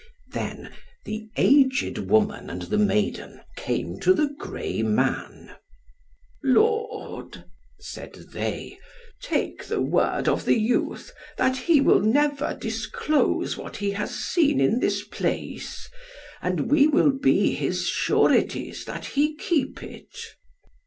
[0.33, 0.73] Then
[1.05, 5.53] the aged woman and the maiden came to the grey man,
[6.43, 7.43] "Lord,"
[7.79, 8.79] said they,
[9.21, 14.59] "take the word of the youth, that he will never disclose what he has seen
[14.59, 15.87] in this place,
[16.41, 20.15] and we will be his sureties that he keep it."